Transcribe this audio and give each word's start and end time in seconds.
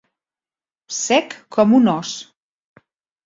Sec 0.99 1.35
com 1.57 1.75
un 1.81 1.91
os. 1.93 2.15